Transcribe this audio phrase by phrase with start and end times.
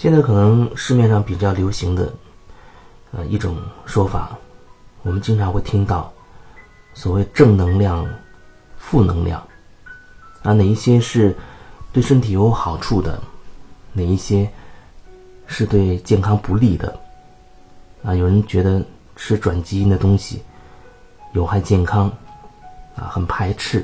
[0.00, 2.10] 现在可能市面上比较流行的，
[3.12, 4.30] 呃，一种说法，
[5.02, 6.10] 我们经常会听到，
[6.94, 8.08] 所谓正能量、
[8.78, 9.46] 负能量，
[10.42, 11.36] 啊，哪一些是
[11.92, 13.20] 对身体有好处的，
[13.92, 14.50] 哪一些
[15.46, 16.98] 是对健康不利的，
[18.02, 18.82] 啊，有人觉得
[19.16, 20.42] 吃转基因的东西
[21.34, 22.10] 有害健康，
[22.96, 23.82] 啊，很排斥；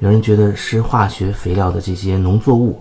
[0.00, 2.78] 有人觉得吃化学肥料的这些农作物。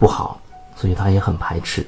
[0.00, 0.40] 不好，
[0.74, 1.86] 所以他也很排斥。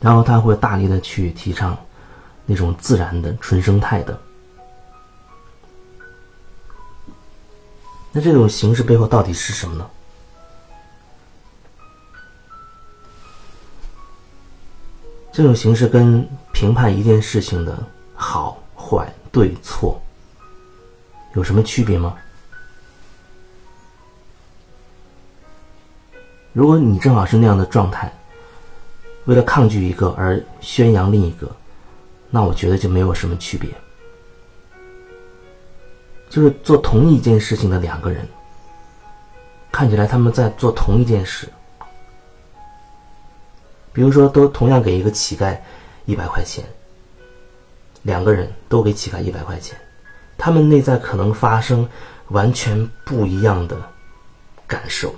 [0.00, 1.76] 然后他会大力的去提倡
[2.46, 4.18] 那种自然的、纯生态的。
[8.12, 9.90] 那这种形式背后到底是什么呢？
[15.32, 17.82] 这种形式跟评判一件事情的
[18.14, 19.98] 好坏、对错
[21.34, 22.18] 有什么区别吗？
[26.52, 28.12] 如果你正好是那样的状态，
[29.24, 31.50] 为了抗拒一个而宣扬另一个，
[32.28, 33.70] 那我觉得就没有什么区别。
[36.28, 38.26] 就是做同一件事情的两个人，
[39.70, 41.48] 看起来他们在做同一件事。
[43.92, 45.56] 比如说，都同样给一个乞丐
[46.06, 46.64] 一百块钱，
[48.02, 49.78] 两个人都给乞丐一百块钱，
[50.38, 51.86] 他们内在可能发生
[52.28, 53.76] 完全不一样的
[54.66, 55.14] 感受。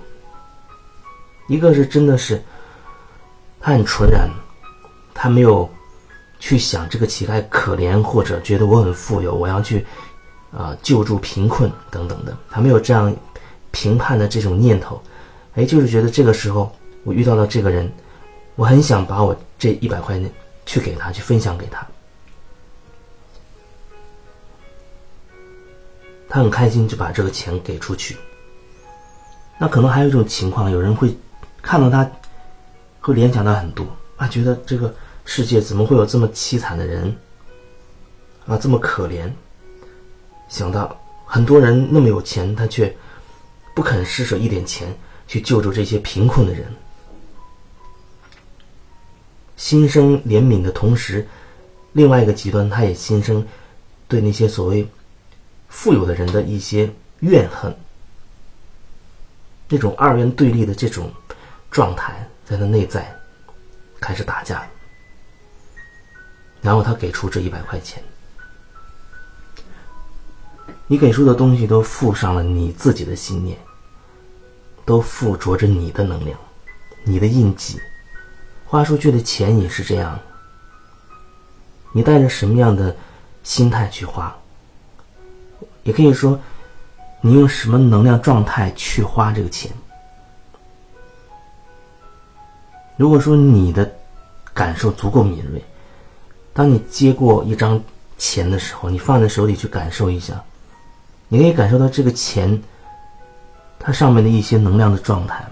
[1.47, 2.43] 一个是真的是，
[3.61, 4.29] 他很纯然，
[5.13, 5.69] 他没有
[6.39, 9.85] 去想这个乞丐可怜或者觉得我很富有，我要去
[10.51, 13.15] 啊救助贫困等等的，他没有这样
[13.73, 14.99] 评判的这种念头，
[15.55, 17.93] 哎，就是觉得这个时候我遇到了这个人，
[18.57, 20.33] 我很想把我这一百块钱
[20.65, 21.87] 去给他，去分享给他，
[26.27, 28.17] 他很开心就把这个钱给出去。
[29.59, 31.15] 那可能还有一种情况，有人会。
[31.65, 32.09] 看到他，
[33.01, 33.85] 会联想到很多
[34.17, 34.95] 啊，觉得这个
[35.25, 37.17] 世界怎么会有这么凄惨的人
[38.47, 39.33] 啊，这么可怜。
[40.47, 40.95] 想到
[41.25, 42.95] 很多人那么有钱，他却
[43.75, 44.95] 不肯施舍一点钱
[45.27, 46.67] 去救助这些贫困的人，
[49.57, 51.27] 心生怜悯的同时，
[51.95, 53.45] 另外一个极端，他也心生
[54.07, 54.87] 对那些所谓
[55.69, 57.75] 富有的人的一些怨恨，
[59.71, 61.11] 那种二元对立的这种。
[61.75, 62.15] 状态
[62.45, 63.13] 在他内在
[64.01, 64.65] 开始打架，
[66.63, 68.01] 然后他给出这一百块钱，
[70.87, 73.59] 你给出的东西都附上了你自己的信念，
[74.85, 76.39] 都附着着你的能量，
[77.03, 77.81] 你的印记，
[78.65, 80.17] 花出去的钱也是这样。
[81.91, 82.95] 你带着什么样的
[83.43, 84.33] 心态去花？
[85.83, 86.39] 也可以说，
[87.21, 89.73] 你用什么能量状态去花这个钱？
[92.97, 93.91] 如果说你的
[94.53, 95.63] 感受足够敏锐，
[96.53, 97.81] 当你接过一张
[98.17, 100.41] 钱的时候，你放在手里去感受一下，
[101.29, 102.63] 你可以感受到这个钱
[103.79, 105.45] 它上面的一些能量的状态。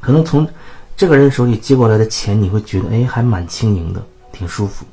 [0.00, 0.48] 可能从
[0.96, 4.86] 这个人手里接过来的钱，你会觉得哎，还蛮轻盈的，挺舒服。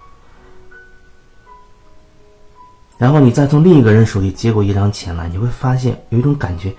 [2.97, 6.73] 然后你再从另一个人手里接过一张钱来，你会发现有一种感觉，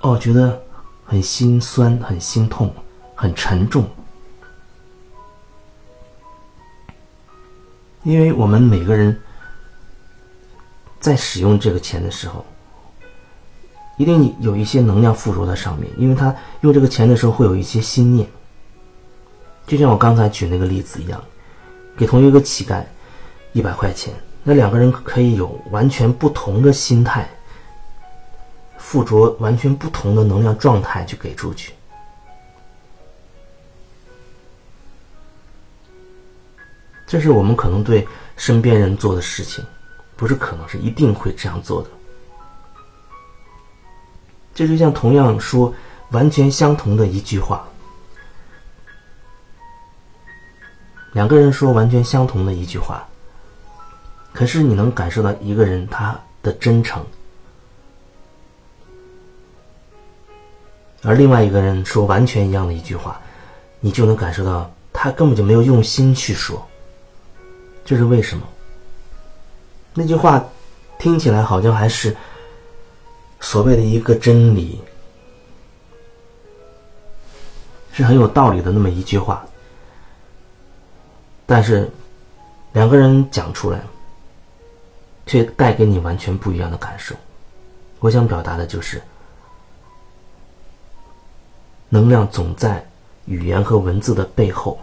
[0.00, 0.60] 哦，觉得
[1.04, 2.74] 很心酸，很心痛。
[3.14, 3.88] 很沉重，
[8.02, 9.18] 因为我们每个人
[11.00, 12.44] 在使用这个钱的时候，
[13.96, 18.28] 一定有一些能量附着在上面，因为他用这个钱的时候会有一些心念，
[19.66, 21.22] 就像我刚才举那个例子一样，
[21.96, 22.82] 给同一个乞丐
[23.52, 27.28] 一百块钱，那两个人可以有完全不同的心态，
[28.76, 31.72] 附着完全不同的能量状态去给出去。
[37.14, 38.04] 这是我们可能对
[38.36, 39.64] 身边人做的事情，
[40.16, 41.88] 不是可能是一定会这样做的。
[44.52, 45.72] 这就像同样说
[46.10, 47.68] 完全相同的一句话，
[51.12, 53.06] 两个人说完全相同的一句话，
[54.32, 57.00] 可是你能感受到一个人他的真诚，
[61.04, 63.20] 而另外一个人说完全一样的一句话，
[63.78, 66.60] 你就能感受到他根本就没有用心去说。
[67.84, 68.46] 这是为什么？
[69.92, 70.44] 那句话
[70.98, 72.16] 听起来好像还是
[73.40, 74.80] 所谓的一个真理，
[77.92, 79.44] 是很有道理的那么一句话。
[81.46, 81.90] 但是
[82.72, 83.80] 两个人讲出来，
[85.26, 87.14] 却带给你完全不一样的感受。
[88.00, 89.00] 我想表达的就是，
[91.88, 92.84] 能量总在
[93.26, 94.78] 语言和文字的背后，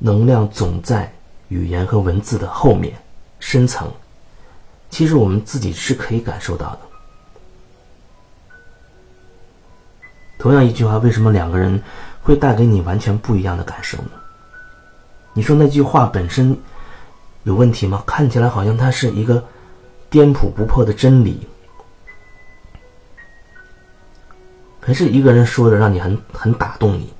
[0.00, 1.12] 能量总在
[1.46, 2.92] 语言和文字的后面，
[3.38, 3.88] 深层。
[4.90, 6.80] 其实我们自己是可以感受到的。
[10.36, 11.80] 同样一句话，为什么两个人
[12.22, 14.10] 会带给你完全不一样的感受呢？
[15.32, 16.58] 你说那句话本身
[17.44, 18.02] 有问题吗？
[18.04, 19.44] 看起来好像它是一个
[20.08, 21.46] 颠扑不破的真理，
[24.80, 27.12] 可是一个人说的让你很很打动你，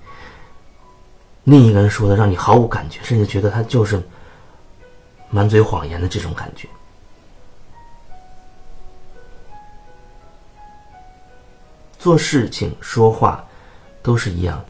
[1.51, 4.01] 另一个人说的让你毫无感觉，甚至觉得他就是
[5.31, 6.69] 满嘴谎言的这种感觉。
[11.99, 13.45] 做事情、说话
[14.01, 14.65] 都是一样，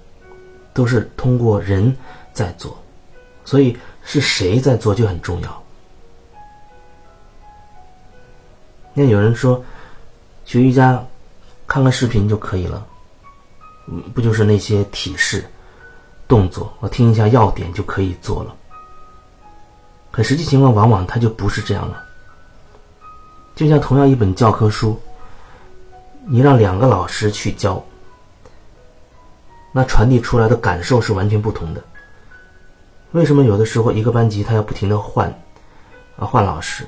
[0.73, 1.95] 都是通过人
[2.33, 2.83] 在做，
[3.45, 5.63] 所以是谁在做就很重要。
[8.95, 9.63] 那有人说，
[10.47, 11.07] 学瑜伽
[11.67, 12.87] 看个视频就可以了，
[13.87, 15.45] 嗯不就是那些体式、
[16.31, 18.57] 动作，我听一下要点就可以做了。
[20.11, 22.03] 可实际情况往往它就不是这样了。
[23.55, 24.99] 就像同样一本教科书。
[26.33, 27.83] 你让两个老师去教，
[29.73, 31.83] 那传递出来的感受是完全不同的。
[33.13, 35.27] 为什么有的时候一个班级他要不停的换，
[36.17, 36.87] 啊换老师？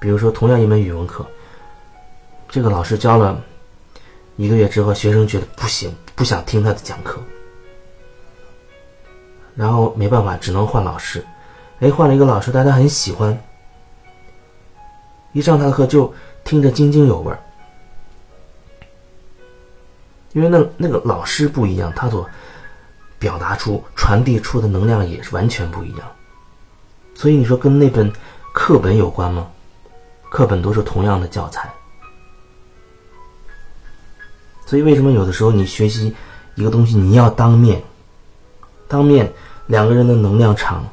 [0.00, 1.26] 比如说同样一门语文课，
[2.48, 3.42] 这个老师教了
[4.36, 7.20] 一个月之后，学生觉得不行，不想听他的讲课，
[9.54, 11.24] 然后没办法，只能换老师。
[11.80, 13.36] 哎，换了一个老师，大家很喜欢，
[15.32, 16.12] 一上他的课就
[16.44, 17.38] 听着津津有味儿。
[20.32, 22.28] 因为那那个老师不一样，他所
[23.18, 26.00] 表达出、传递出的能量也是完全不一样。
[27.14, 28.10] 所以你说跟那本
[28.54, 29.46] 课本有关吗？
[30.30, 31.70] 课本都是同样的教材。
[34.64, 36.14] 所以为什么有的时候你学习
[36.54, 37.82] 一个东西，你要当面，
[38.92, 39.32] 当面
[39.68, 40.86] 两个人的能量场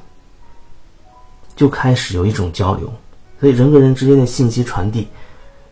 [1.53, 2.89] 就开始有一种交流。
[3.41, 5.09] 所以人跟人之间的信息传递，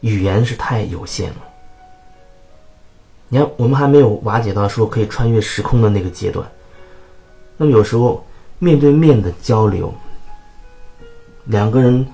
[0.02, 1.38] 语言是太有限了。
[3.30, 6.46] 你看，我们还没有瓦解到说可以穿越时空的那个阶段。
[7.56, 8.26] 那么有时候
[8.60, 9.94] 面对面的交流，
[11.46, 12.06] 两个人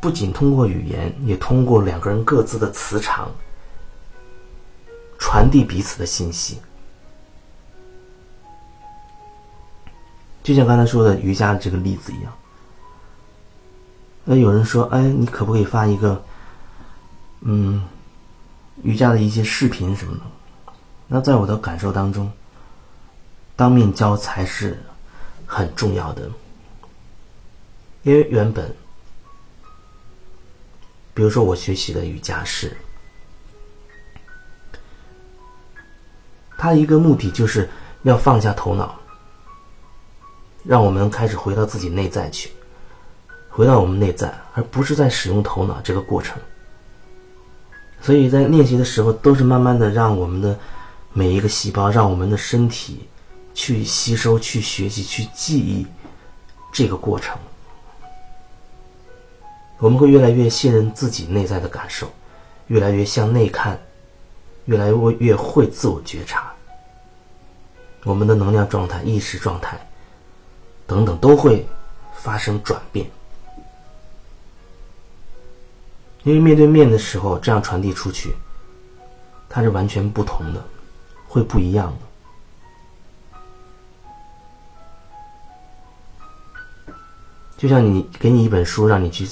[0.00, 3.30] 不仅通过语言，也通过两个人各自的磁场
[5.18, 6.58] 传递彼此的信息。
[10.46, 12.32] 就像刚才说的瑜伽这个例子一样。
[14.22, 16.22] 那有人说：“哎，你可不可以发一个，
[17.40, 17.84] 嗯，
[18.84, 20.20] 瑜伽的一些视频什么的？”
[21.08, 22.30] 那在我的感受当中，
[23.56, 24.80] 当面教才是
[25.46, 26.30] 很重要的，
[28.04, 28.72] 因为原本，
[31.12, 32.76] 比如说我学习的瑜伽是，
[36.56, 37.68] 它一个目的就是
[38.04, 38.94] 要放下头脑，
[40.66, 42.50] 让我们开始回到自己内在去，
[43.48, 46.38] 回到我们内在，而不是在使用头脑这个过程。
[48.00, 50.58] 所以在练习的时候，都是慢慢的让我们的。
[51.12, 53.08] 每一个细胞，让我们的身体
[53.54, 55.86] 去吸收、去学习、去记忆
[56.70, 57.38] 这个过程，
[59.78, 62.12] 我们会越来越信任自己内在的感受，
[62.66, 63.80] 越来越向内看，
[64.66, 66.52] 越来越越会自我觉察，
[68.04, 69.85] 我们的能量状态、意识状态
[70.86, 71.66] 等等都会
[72.14, 73.10] 发生转变。
[76.22, 78.34] 因为面对面的时候，这样传递出去，
[79.48, 80.64] 它是完全不同的。
[81.28, 81.92] 会不一样
[86.86, 86.94] 的，
[87.58, 89.28] 就像你给你一本书，让你去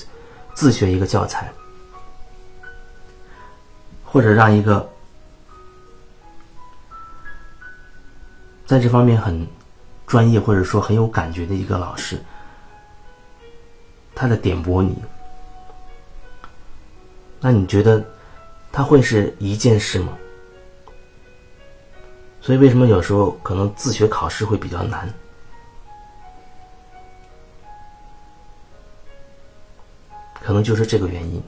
[0.53, 1.51] 自学一个教材，
[4.05, 4.87] 或者让一个
[8.67, 9.47] 在这方面很
[10.15, 12.23] 专业或者说很有感觉的一个老师，
[14.15, 14.97] 他在点拨你，
[17.41, 18.01] 那你觉得
[18.71, 20.17] 他会是一件事吗？
[22.41, 25.13] 所以，为什么有时候可能自学考试会比较难？
[30.41, 31.43] 可能就是这个原因。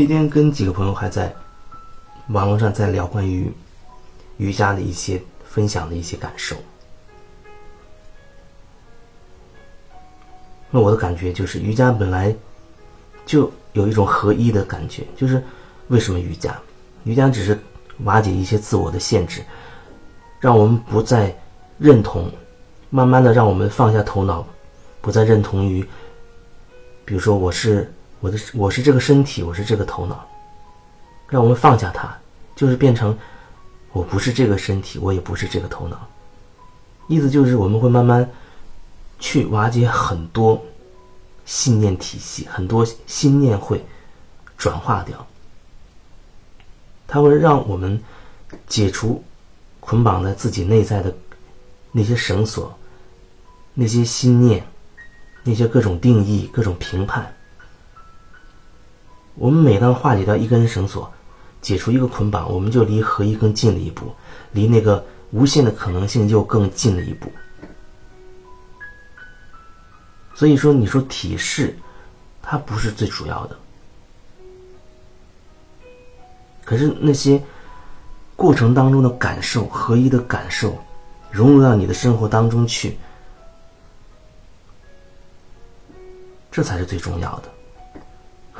[0.00, 1.30] 那天跟几个朋友还在
[2.28, 3.52] 网络上在聊关于
[4.38, 6.56] 瑜伽的一些分享的一些感受。
[10.70, 12.34] 那我的感觉就是，瑜伽本来
[13.26, 15.44] 就有一种合一的感觉，就是
[15.88, 16.58] 为什么瑜伽？
[17.04, 17.58] 瑜伽只是
[18.04, 19.42] 瓦解一些自我的限制，
[20.40, 21.38] 让我们不再
[21.76, 22.32] 认同，
[22.88, 24.46] 慢慢的让我们放下头脑，
[25.02, 25.86] 不再认同于，
[27.04, 30.26] 比如说我是我的我是这个身体，我是这个头脑，
[31.28, 32.14] 让我们放下它，
[32.54, 33.16] 就是变成
[33.92, 36.08] 我不是这个身体，我也不是这个头脑，
[37.08, 38.28] 意思就是我们会慢慢
[39.18, 40.62] 去瓦解很多
[41.46, 43.84] 信念体系，很多心念会
[44.58, 45.26] 转化掉。
[47.08, 48.00] 它会让我们
[48.68, 49.24] 解除
[49.80, 51.12] 捆绑在自己内在的
[51.90, 52.78] 那些绳索、
[53.74, 54.64] 那些心念、
[55.42, 57.34] 那些各种定义、各种评判。
[59.34, 61.10] 我们每当化解掉一根绳索，
[61.62, 64.14] 解除一个捆绑，我们就离合一更近了一步，
[64.52, 67.30] 离那个无限的可能性又更近了一步。
[70.34, 71.76] 所以说，你说体式，
[72.42, 73.56] 它不是最主要的。
[76.64, 77.42] 可是那些
[78.36, 80.78] 过程当中的感受，合一的感受，
[81.30, 82.96] 融入到你的生活当中去，
[86.50, 87.50] 这才是最重要的。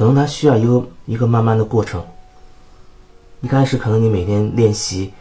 [0.00, 2.02] 可能它需要一个一个慢慢的过程。
[3.42, 5.12] 一开始可能你每天练习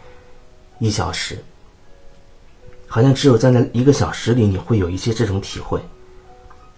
[0.78, 1.38] 一小时，
[2.88, 5.82] 好像只有在那一个小时里，你会有一些这种体会。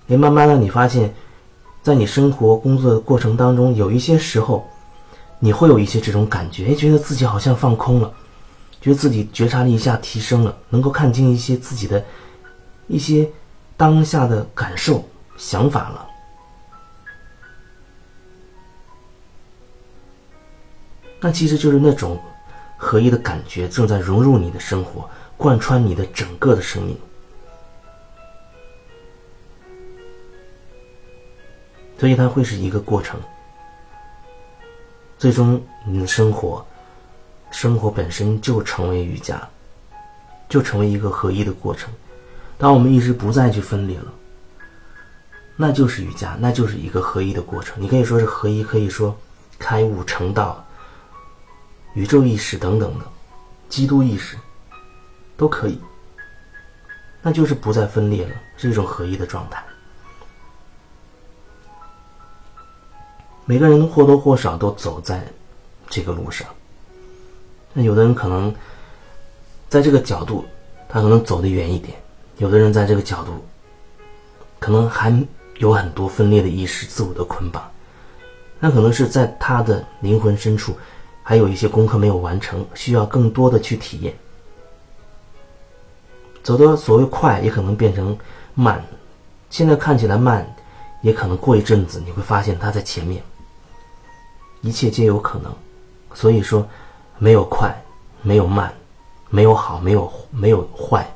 [0.08, 1.14] 也慢慢的，你发现，
[1.84, 4.68] 在你生活工作的过程当中，有一些时候。
[5.38, 8.12] 你会有一些这种感觉，觉得自己好像放空了，
[8.82, 12.04] 觉得自己觉察力一下提升了，能够看清一些自己的
[12.88, 13.30] 一些
[13.78, 15.04] 当下的感受、
[15.38, 16.08] 想法了。
[21.22, 22.20] 那其实就是那种
[22.76, 26.98] 合一的感觉正在融入你的生活，贯穿你的整个的生命，
[31.98, 33.20] 所以它会是一个过程。
[35.20, 36.66] 最终，你的生活，
[37.52, 39.48] 生活本身就成为瑜伽，
[40.50, 41.94] 就成为一个合一的过程。
[42.58, 44.12] 当我们意识不再去分裂了，
[45.56, 47.80] 那就是瑜伽，那就是一个合一的过程。
[47.80, 49.16] 你可以说是合一，可以说
[49.60, 50.66] 开悟成道、
[51.94, 53.06] 宇宙意识等等的，
[53.70, 54.38] 基督意识
[55.36, 55.80] 都可以。
[57.22, 59.64] 那就是不再分裂了，是一种合一的状态。
[63.46, 65.22] 每个人或多或少都走在
[65.90, 66.48] 这个路上，
[67.74, 68.54] 那有的人可能
[69.68, 70.46] 在这个角度，
[70.88, 71.96] 他可能走得远一点；
[72.38, 73.46] 有的人在这个角度，
[74.58, 75.14] 可能还
[75.58, 77.70] 有很多分裂的意识、自我的捆绑。
[78.60, 80.78] 那可能是在他的灵魂深处，
[81.24, 84.14] 还有一些功课没有完成，需要更多的去体验。
[86.44, 88.18] 走的所谓快，也可能变成
[88.56, 88.84] 慢。
[89.50, 90.46] 现在看起来慢，
[91.02, 93.22] 也可能过一阵子你会发现它在前面。
[94.62, 95.52] 一切皆有可能，
[96.14, 96.68] 所以说，
[97.18, 97.76] 没有快，
[98.22, 98.74] 没有慢，
[99.30, 101.08] 没有好，没有没有坏。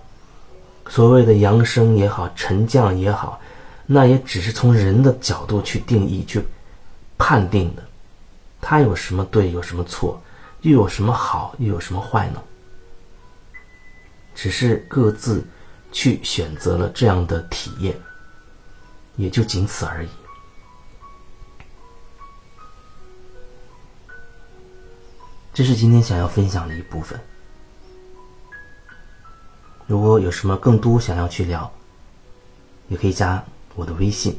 [0.87, 3.39] 所谓的扬升也好，沉降也好，
[3.85, 6.43] 那也只是从人的角度去定义、去
[7.17, 7.83] 判定的。
[8.67, 10.19] 它有什么对，有什么错，
[10.61, 12.41] 又有什么好，又有什么坏呢？
[14.33, 15.45] 只是各自
[15.91, 17.95] 去选择了这样的体验，
[19.17, 20.09] 也就仅此而已。
[25.53, 27.19] 这是今天想要分享的一部分。
[29.85, 31.71] 如果有什么更多想要去聊，
[32.87, 33.45] 也可以加
[33.75, 34.35] 我的微信。